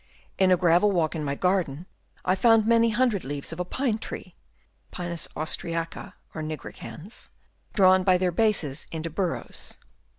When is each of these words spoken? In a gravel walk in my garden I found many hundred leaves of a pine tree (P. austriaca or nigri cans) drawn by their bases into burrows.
In 0.39 0.49
a 0.49 0.57
gravel 0.57 0.91
walk 0.91 1.13
in 1.13 1.23
my 1.23 1.35
garden 1.35 1.85
I 2.25 2.33
found 2.33 2.65
many 2.65 2.89
hundred 2.89 3.23
leaves 3.23 3.53
of 3.53 3.59
a 3.59 3.63
pine 3.65 3.99
tree 3.99 4.33
(P. 4.91 5.03
austriaca 5.03 6.15
or 6.33 6.41
nigri 6.41 6.73
cans) 6.73 7.29
drawn 7.75 8.03
by 8.03 8.17
their 8.17 8.31
bases 8.31 8.87
into 8.91 9.11
burrows. 9.11 9.77